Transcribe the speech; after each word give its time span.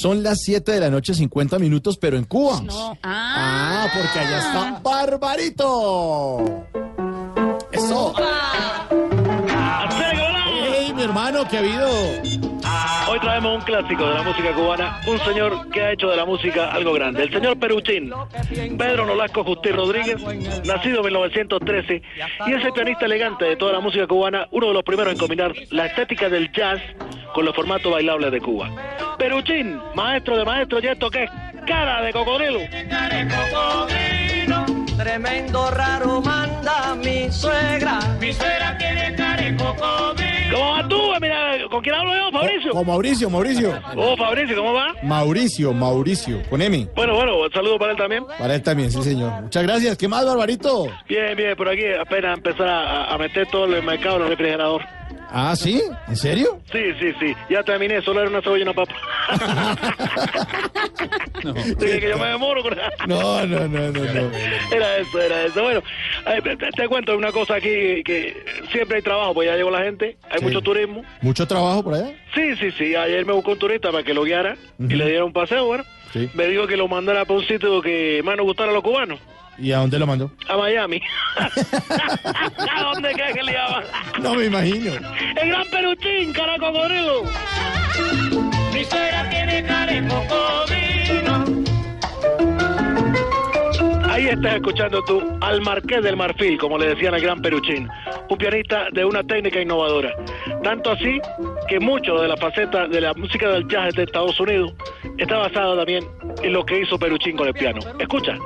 Son 0.00 0.22
las 0.22 0.42
7 0.42 0.70
de 0.70 0.78
la 0.78 0.90
noche, 0.90 1.12
50 1.12 1.58
minutos, 1.58 1.98
pero 1.98 2.16
en 2.16 2.22
Cuba. 2.22 2.60
No. 2.62 2.96
Ah, 3.02 3.88
porque 3.92 4.20
allá 4.20 4.38
está 4.38 4.80
Barbarito. 4.80 6.64
Eso. 7.72 8.14
¡Hey, 9.90 10.92
mi 10.94 11.02
hermano, 11.02 11.40
qué 11.50 11.56
ha 11.56 11.58
habido! 11.58 11.88
Hoy 13.10 13.18
traemos 13.18 13.58
un 13.58 13.62
clásico 13.62 14.06
de 14.06 14.14
la 14.14 14.22
música 14.22 14.54
cubana, 14.54 15.00
un 15.08 15.18
señor 15.18 15.68
que 15.70 15.82
ha 15.82 15.92
hecho 15.92 16.08
de 16.10 16.16
la 16.16 16.24
música 16.24 16.70
algo 16.70 16.92
grande, 16.92 17.24
el 17.24 17.32
señor 17.32 17.58
Peruchín, 17.58 18.12
Pedro 18.78 19.04
Nolasco 19.04 19.42
Justín 19.42 19.74
Rodríguez, 19.74 20.20
nacido 20.64 20.98
en 20.98 21.04
1913, 21.06 22.02
y 22.46 22.52
es 22.52 22.64
el 22.64 22.72
pianista 22.72 23.06
elegante 23.06 23.46
de 23.46 23.56
toda 23.56 23.72
la 23.72 23.80
música 23.80 24.06
cubana, 24.06 24.46
uno 24.52 24.68
de 24.68 24.74
los 24.74 24.84
primeros 24.84 25.14
en 25.14 25.18
combinar 25.18 25.54
la 25.70 25.86
estética 25.86 26.28
del 26.28 26.52
jazz 26.52 26.80
con 27.34 27.44
los 27.44 27.56
formatos 27.56 27.90
bailables 27.90 28.30
de 28.30 28.40
Cuba. 28.40 28.70
Peruchín, 29.18 29.80
maestro 29.94 30.36
de 30.36 30.44
maestros, 30.44 30.82
y 30.82 30.86
esto 30.86 31.10
que 31.10 31.24
es 31.24 31.30
cara 31.66 32.02
de 32.02 32.12
cocodrilo. 32.12 32.60
Tremendo 34.96 35.70
raro 35.70 36.20
manda 36.20 36.94
mi 36.96 37.30
suegra. 37.30 38.00
Mi 38.20 38.32
suegra 38.32 38.76
tiene 38.78 39.14
cara 39.14 39.42
de 39.42 39.56
cocodrilo. 39.56 40.56
¿Cómo 40.58 40.70
vas 40.72 40.88
tú? 40.88 41.00
Mira, 41.20 41.56
¿con 41.70 41.82
quién 41.82 41.94
hablo 41.94 42.14
yo, 42.14 42.30
Fabricio? 42.32 42.70
Con 42.72 42.86
Mauricio, 42.86 43.30
Mauricio. 43.30 43.80
Oh, 43.96 44.16
Fabricio, 44.16 44.56
¿cómo 44.56 44.72
va? 44.72 44.94
Mauricio, 45.02 45.72
Mauricio, 45.72 46.42
con 46.48 46.62
M. 46.62 46.88
Bueno, 46.94 47.14
bueno, 47.14 47.38
un 47.38 47.52
saludo 47.52 47.78
para 47.78 47.92
él 47.92 47.98
también. 47.98 48.24
Para 48.38 48.54
él 48.54 48.62
también, 48.62 48.90
sí, 48.90 49.02
señor. 49.02 49.42
Muchas 49.42 49.62
gracias. 49.62 49.96
¿Qué 49.98 50.08
más, 50.08 50.24
Barbarito? 50.24 50.86
Bien, 51.08 51.36
bien, 51.36 51.56
por 51.56 51.68
aquí 51.68 51.84
apenas 52.00 52.36
empezar 52.38 52.68
a, 52.68 53.12
a 53.14 53.18
meter 53.18 53.46
todo 53.50 53.64
el 53.66 53.82
mercado 53.82 54.16
en 54.16 54.22
el 54.22 54.28
refrigerador. 54.30 54.82
Ah, 55.30 55.54
¿sí? 55.56 55.82
¿En 56.08 56.16
serio? 56.16 56.58
Sí, 56.72 56.78
sí, 56.98 57.12
sí. 57.20 57.34
Ya 57.50 57.62
terminé, 57.62 58.00
solo 58.02 58.20
era 58.20 58.30
una 58.30 58.40
cebolla 58.40 58.60
y 58.60 58.62
una 58.62 58.72
papa. 58.74 58.94
Dije 61.78 62.00
que 62.00 62.08
yo 62.08 62.18
me 62.18 62.26
demoro 62.28 62.62
con 62.62 62.74
No, 63.06 63.46
no, 63.46 63.68
no, 63.68 63.90
no, 63.90 64.00
no. 64.00 64.30
Era 64.74 64.96
eso, 64.98 65.20
era 65.20 65.44
eso. 65.44 65.62
Bueno, 65.62 65.82
eh, 66.26 66.40
te, 66.42 66.56
te 66.56 66.88
cuento 66.88 67.16
una 67.16 67.30
cosa 67.32 67.56
aquí, 67.56 68.02
que 68.04 68.42
siempre 68.72 68.96
hay 68.96 69.02
trabajo, 69.02 69.34
pues 69.34 69.48
ya 69.48 69.56
llegó 69.56 69.70
la 69.70 69.82
gente, 69.82 70.16
hay 70.30 70.38
Sí. 70.38 70.44
mucho 70.44 70.60
turismo. 70.62 71.04
¿Mucho 71.20 71.46
trabajo 71.46 71.82
por 71.84 71.94
allá? 71.94 72.12
Sí, 72.34 72.56
sí, 72.56 72.70
sí. 72.72 72.94
Ayer 72.96 73.24
me 73.26 73.32
buscó 73.32 73.52
un 73.52 73.58
turista 73.58 73.90
para 73.92 74.02
que 74.04 74.14
lo 74.14 74.24
guiara 74.24 74.56
y 74.78 74.94
le 74.94 75.04
diera 75.06 75.24
un 75.24 75.32
paseo, 75.32 75.66
bueno. 75.66 75.84
Sí. 76.12 76.28
Me 76.34 76.46
dijo 76.46 76.66
que 76.66 76.76
lo 76.76 76.88
mandara 76.88 77.24
para 77.26 77.38
un 77.38 77.46
sitio 77.46 77.82
que 77.82 78.22
más 78.24 78.36
nos 78.36 78.46
gustara 78.46 78.70
a 78.70 78.74
los 78.74 78.82
cubanos. 78.82 79.20
¿Y 79.58 79.72
a 79.72 79.78
dónde 79.78 79.98
lo 79.98 80.06
mandó? 80.06 80.30
A 80.48 80.56
Miami. 80.56 81.00
¿A 81.36 82.82
dónde 82.82 83.12
crees 83.12 83.34
que 83.34 83.42
le 83.42 83.52
llaman? 83.52 83.84
No 84.22 84.34
me 84.34 84.44
imagino. 84.46 84.92
El 85.40 85.48
gran 85.48 85.66
peruchín, 85.68 86.32
cara 86.32 86.58
cocodrilo. 86.58 87.24
Mi 88.72 88.84
suegra 88.84 89.28
tiene 89.30 89.64
cara 89.64 89.92
de 89.92 90.08
cocodrilo. 90.08 90.68
Ahí 94.08 94.26
estás 94.28 94.54
escuchando 94.56 95.02
tú 95.04 95.22
al 95.40 95.60
Marqués 95.60 96.02
del 96.02 96.16
Marfil, 96.16 96.58
como 96.58 96.78
le 96.78 96.88
decían 96.88 97.14
al 97.14 97.20
gran 97.20 97.40
Peruchín, 97.40 97.88
un 98.28 98.36
pianista 98.36 98.88
de 98.92 99.04
una 99.04 99.22
técnica 99.22 99.60
innovadora. 99.60 100.12
Tanto 100.64 100.90
así 100.90 101.20
que 101.68 101.78
mucho 101.78 102.16
de 102.16 102.26
la 102.26 102.36
faceta 102.36 102.88
de 102.88 103.00
la 103.00 103.14
música 103.14 103.48
del 103.48 103.68
jazz 103.68 103.94
de 103.94 104.04
Estados 104.04 104.38
Unidos 104.40 104.72
está 105.18 105.38
basado 105.38 105.76
también 105.76 106.04
en 106.42 106.52
lo 106.52 106.64
que 106.64 106.80
hizo 106.80 106.98
Peruchín 106.98 107.36
con 107.36 107.46
el 107.46 107.54
piano. 107.54 107.78
Escucha. 108.00 108.36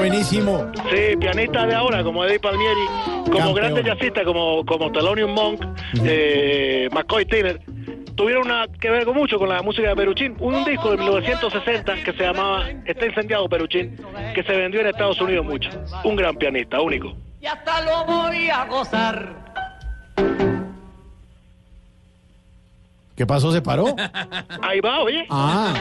Buenísimo. 0.00 0.72
Sí, 0.90 1.14
pianista 1.18 1.66
de 1.66 1.74
ahora, 1.74 2.02
como 2.02 2.24
Eddie 2.24 2.40
Palmieri, 2.40 2.86
como 2.86 3.24
Campeón. 3.32 3.54
grandes 3.54 3.84
jazzistas 3.84 4.24
como, 4.24 4.64
como 4.64 4.90
Thelonious 4.90 5.28
Monk, 5.28 5.62
eh, 6.02 6.88
McCoy 6.90 7.26
Tyner, 7.26 7.60
tuvieron 8.14 8.46
una, 8.46 8.66
que 8.80 8.88
ver 8.88 9.04
con 9.04 9.14
mucho 9.14 9.38
con 9.38 9.50
la 9.50 9.60
música 9.60 9.90
de 9.90 9.96
Peruchín. 9.96 10.36
Un 10.40 10.64
disco 10.64 10.92
de 10.92 10.96
1960 10.96 12.02
que 12.02 12.14
se 12.14 12.22
llamaba 12.22 12.70
Está 12.86 13.04
incendiado 13.04 13.46
Peruchín, 13.46 13.94
que 14.34 14.42
se 14.42 14.56
vendió 14.56 14.80
en 14.80 14.86
Estados 14.86 15.20
Unidos 15.20 15.44
mucho. 15.44 15.68
Un 16.02 16.16
gran 16.16 16.34
pianista, 16.34 16.80
único. 16.80 17.14
Y 17.38 17.44
hasta 17.44 17.82
lo 17.82 18.06
voy 18.06 18.48
a 18.48 18.64
gozar. 18.64 19.36
¿Qué 23.20 23.26
pasó? 23.26 23.52
¿Se 23.52 23.60
paró? 23.60 23.84
Ahí 24.62 24.80
va, 24.80 25.00
oye. 25.00 25.26
Ah. 25.28 25.74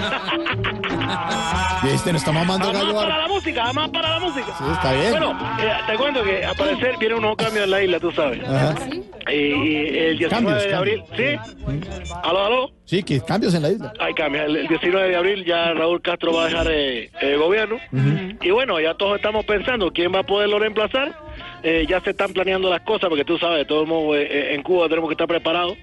Y 1.81 1.87
este 1.87 2.11
nos 2.11 2.21
está 2.21 2.33
mamando 2.33 2.73
gallo. 2.73 2.93
para 2.93 3.17
la 3.19 3.27
música, 3.29 3.63
además 3.63 3.89
para 3.91 4.09
la 4.09 4.19
música. 4.19 4.47
Sí, 4.57 4.63
está 4.73 4.91
bien. 4.91 5.11
Bueno, 5.11 5.39
eh, 5.61 5.71
te 5.87 5.95
cuento 5.95 6.21
que 6.21 6.43
al 6.43 6.55
parecer 6.57 6.97
vienen 6.99 7.19
unos 7.19 7.37
cambios 7.37 7.63
en 7.63 7.71
la 7.71 7.81
isla, 7.81 7.99
tú 8.01 8.11
sabes. 8.11 8.43
Ajá. 8.43 8.75
Y, 9.31 9.35
y 9.35 9.97
el 9.97 10.17
19 10.17 10.29
Cambios, 10.29 10.63
de 10.63 10.75
abril, 10.75 11.03
¿sí? 11.15 12.11
¿Aló, 12.23 12.45
aló? 12.45 12.71
Sí, 12.83 13.01
que 13.03 13.21
cambios 13.21 13.53
en 13.53 13.61
la 13.61 13.69
isla. 13.69 13.93
Hay 14.01 14.13
cambios. 14.13 14.43
El, 14.43 14.57
el 14.57 14.67
19 14.67 15.07
de 15.07 15.15
abril 15.15 15.45
ya 15.45 15.73
Raúl 15.73 16.01
Castro 16.01 16.33
va 16.33 16.43
a 16.43 16.47
dejar 16.47 16.67
eh, 16.69 17.09
el 17.21 17.37
gobierno. 17.37 17.77
Y 18.41 18.51
bueno, 18.51 18.81
ya 18.81 18.95
todos 18.95 19.15
estamos 19.15 19.45
pensando 19.45 19.91
quién 19.93 20.13
va 20.13 20.19
a 20.19 20.23
poderlo 20.23 20.59
reemplazar. 20.59 21.15
Eh, 21.63 21.85
ya 21.89 21.99
se 22.01 22.11
están 22.11 22.31
planeando 22.31 22.69
las 22.69 22.81
cosas 22.81 23.09
porque 23.09 23.25
tú 23.25 23.37
sabes, 23.37 23.67
todo 23.67 23.81
el 23.81 23.87
mundo 23.87 24.15
eh, 24.15 24.53
en 24.53 24.61
Cuba 24.63 24.87
tenemos 24.87 25.09
que 25.09 25.13
estar 25.13 25.27
preparados. 25.27 25.77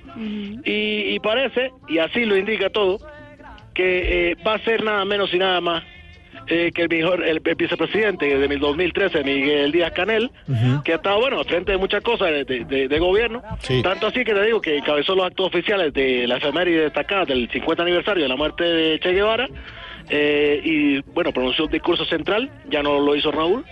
y, 0.64 1.14
y 1.14 1.18
parece, 1.20 1.70
y 1.88 1.98
así 1.98 2.24
lo 2.24 2.36
indica 2.36 2.70
todo, 2.70 2.98
que 3.74 4.30
eh, 4.30 4.36
va 4.46 4.54
a 4.54 4.58
ser 4.64 4.82
nada 4.82 5.04
menos 5.04 5.32
y 5.34 5.38
nada 5.38 5.60
más 5.60 5.84
eh, 6.48 6.70
que 6.74 6.82
el 6.82 6.88
mejor 6.88 7.22
el, 7.24 7.42
el 7.44 7.54
vicepresidente 7.56 8.38
de 8.38 8.56
2013, 8.56 9.22
Miguel 9.24 9.72
Díaz 9.72 9.90
Canel, 9.92 10.30
que 10.84 10.92
ha 10.92 10.96
estado, 10.96 11.18
bueno, 11.20 11.40
al 11.40 11.44
frente 11.44 11.72
de 11.72 11.78
muchas 11.78 12.02
cosas 12.02 12.30
de, 12.30 12.44
de- 12.44 12.64
de- 12.64 12.88
de 12.88 12.98
gobierno. 12.98 13.42
Sí. 13.58 13.82
Tanto 13.82 14.06
así 14.06 14.24
que 14.24 14.32
te 14.32 14.44
digo 14.44 14.60
que 14.60 14.78
encabezó 14.78 15.14
los 15.14 15.26
actos 15.26 15.46
oficiales 15.48 15.92
de 15.92 16.26
la 16.26 16.36
efeméride 16.36 16.82
destacada 16.84 17.24
del 17.26 17.50
50 17.50 17.82
aniversario 17.82 18.22
de 18.22 18.28
la 18.28 18.36
muerte 18.36 18.64
de 18.64 18.98
Che 19.00 19.12
Guevara. 19.12 19.48
eh, 20.08 20.60
y 20.64 21.00
bueno, 21.12 21.32
pronunció 21.32 21.64
un 21.64 21.70
discurso 21.72 22.04
central, 22.04 22.48
ya 22.70 22.80
no 22.82 23.00
lo 23.00 23.16
hizo 23.16 23.30
Raúl. 23.32 23.64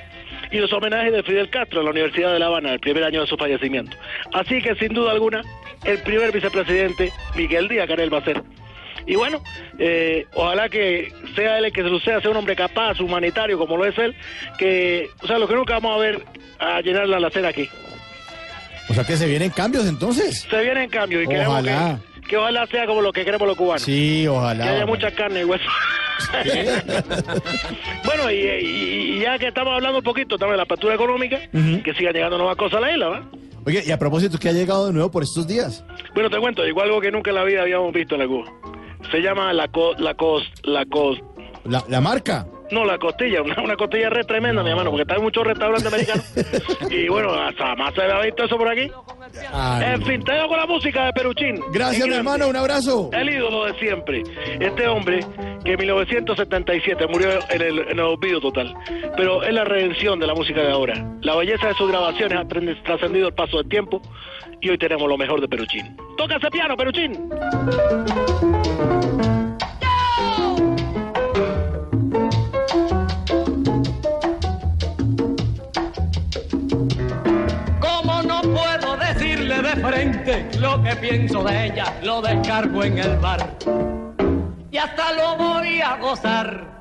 Y 0.55 0.59
los 0.59 0.73
homenajes 0.73 1.13
de 1.13 1.23
Fidel 1.25 1.51
Castro 1.51 1.81
en 1.81 1.87
la 1.87 1.91
Universidad 1.91 2.33
de 2.33 2.39
La 2.39 2.47
Habana, 2.47 2.73
el 2.73 2.79
primer 2.79 3.03
año 3.03 3.23
de 3.23 3.27
su 3.27 3.37
fallecimiento. 3.37 3.97
Así 4.33 4.63
que 4.63 4.77
sin 4.77 4.95
duda 4.95 5.11
alguna, 5.11 5.43
el 5.85 5.99
primer 6.03 6.31
vicepresidente, 6.31 7.13
Miguel 7.35 7.67
Díaz 7.67 7.89
Canel, 7.89 8.15
va 8.15 8.19
a 8.19 8.25
ser. 8.25 8.41
Y 9.05 9.17
bueno, 9.17 9.43
eh, 9.81 10.25
ojalá 10.35 10.69
que 10.69 11.13
sea 11.35 11.59
él 11.59 11.65
el 11.65 11.73
que 11.73 11.83
se 11.83 11.89
suceda, 11.89 12.21
sea 12.21 12.31
un 12.31 12.37
hombre 12.37 12.55
capaz, 12.55 13.01
humanitario, 13.01 13.59
como 13.59 13.77
lo 13.77 13.85
es 13.85 13.99
él, 13.99 14.15
que, 14.57 15.09
o 15.23 15.27
sea, 15.27 15.39
lo 15.39 15.49
que 15.49 15.55
nunca 15.55 15.75
vamos 15.81 15.97
a 15.97 16.01
ver 16.01 16.23
a 16.61 16.81
llenar 16.83 17.09
la 17.09 17.17
alacena 17.17 17.49
aquí. 17.49 17.69
O 18.89 18.95
sea 18.95 19.03
que 19.03 19.17
se 19.17 19.27
vienen 19.27 19.51
cambios 19.51 19.87
entonces. 19.89 20.47
Se 20.49 20.63
viene 20.63 20.85
en 20.85 20.91
cambio 20.91 21.21
y 21.21 21.27
queremos 21.27 21.49
Ojalá. 21.49 21.99
que, 22.23 22.29
que 22.29 22.37
ojalá 22.37 22.67
sea 22.69 22.87
como 22.87 23.01
lo 23.03 23.13
que 23.13 23.25
queremos 23.25 23.49
los 23.49 23.57
cubanos. 23.57 23.83
Sí, 23.83 24.21
Que 24.23 24.29
ojalá. 24.29 24.71
haya 24.71 24.87
mucha 24.87 25.11
carne 25.11 25.41
y 25.41 25.45
hueso. 25.45 25.65
bueno, 28.05 28.31
y, 28.31 28.35
y- 28.35 29.17
y 29.17 29.21
ya 29.21 29.39
que 29.39 29.49
estamos 29.49 29.75
hablando 29.75 29.99
un 29.99 30.05
poquito 30.05 30.37
también 30.39 30.53
de 30.55 30.57
la 30.59 30.63
apertura 30.65 30.95
económica, 30.95 31.39
que 31.51 31.95
sigan 31.97 32.13
llegando 32.15 32.39
nuevas 32.39 32.57
cosas 32.57 32.79
a 32.79 32.81
la 32.81 32.93
isla, 32.93 33.09
¿va? 33.09 33.31
Oye, 33.67 33.83
y 33.87 33.91
a 33.91 33.99
propósito, 33.99 34.39
¿qué 34.39 34.51
ha 34.51 34.53
llegado 34.53 34.87
de 34.89 34.93
nuevo 34.93 35.11
por 35.11 35.23
estos 35.23 35.47
días? 35.47 35.85
Bueno, 36.15 36.29
te 36.31 36.39
cuento, 36.39 36.67
igual 36.67 36.89
algo 36.89 37.01
que 37.01 37.11
nunca 37.11 37.31
en 37.31 37.37
la 37.37 37.45
vida 37.45 37.63
habíamos 37.63 37.93
visto 37.95 38.15
en 38.15 38.21
la 38.21 38.27
Cuba. 38.27 38.45
Se 39.11 39.21
llama 39.21 39.53
la 39.53 39.69
co, 39.69 39.95
la 39.97 40.15
cos, 40.15 40.43
la 40.65 40.85
cos, 40.87 41.19
La, 41.65 41.83
la 41.89 42.01
marca. 42.01 42.47
No, 42.71 42.85
la 42.85 42.99
costilla, 42.99 43.43
una, 43.43 43.61
una 43.63 43.77
costilla 43.77 44.11
re 44.11 44.25
tremenda, 44.25 44.63
mi 44.63 44.71
hermano, 44.71 44.91
porque 44.91 45.03
está 45.03 45.17
en 45.17 45.23
muchos 45.23 45.47
restaurantes 45.47 45.87
americanos. 45.87 46.33
y 46.91 47.09
bueno, 47.09 47.35
hasta 47.35 47.75
más 47.77 47.95
se 47.95 48.03
había 48.03 48.21
visto 48.21 48.45
eso 48.45 48.57
por 48.57 48.69
aquí. 48.69 48.91
En 49.83 50.03
fin, 50.03 50.23
te 50.23 50.33
dejo 50.33 50.49
con 50.49 50.59
la 50.59 50.67
música 50.67 51.07
de 51.07 51.13
Peruchín. 51.13 51.61
Gracias, 51.73 52.07
mi 52.07 52.15
hermano. 52.15 52.49
Un 52.49 52.57
abrazo. 52.57 53.11
El 53.13 53.29
ídolo 53.31 53.67
de 53.67 53.75
siempre. 53.79 54.23
Este 54.61 54.87
hombre 54.87 55.21
que 55.65 55.73
en 55.73 55.79
1977 55.79 57.07
murió 57.07 57.31
en 57.51 57.63
el, 57.63 57.79
en 57.81 57.99
el 57.99 58.01
olvido 58.01 58.41
total. 58.41 58.75
Pero 59.17 59.43
es 59.43 59.53
la 59.53 59.65
redención 59.65 60.19
de 60.21 60.27
la 60.27 60.35
música 60.35 60.61
de 60.61 60.71
ahora. 60.71 60.95
La 61.23 61.37
belleza 61.37 61.69
de 61.69 61.75
sus 61.75 61.89
grabaciones 61.91 62.39
ha 62.39 62.47
trascendido 62.47 63.29
el 63.29 63.35
paso 63.35 63.59
del 63.59 63.69
tiempo 63.69 64.01
y 64.61 64.71
hoy 64.71 64.79
tenemos 64.79 65.09
lo 65.09 65.17
mejor 65.17 65.41
de 65.41 65.49
Peruchín. 65.49 65.97
¡Toca 66.17 66.37
ese 66.37 66.51
piano, 66.51 66.77
Peruchín! 66.77 67.31
De 79.63 79.77
frente 79.77 80.47
lo 80.59 80.83
que 80.83 80.97
pienso 80.97 81.43
de 81.43 81.67
ella, 81.67 81.95
lo 82.03 82.21
descargo 82.21 82.85
en 82.85 82.99
el 82.99 83.17
bar. 83.19 83.49
Y 84.71 84.77
hasta 84.77 85.13
lo 85.13 85.37
voy 85.37 85.81
a 85.81 85.97
gozar 85.97 86.74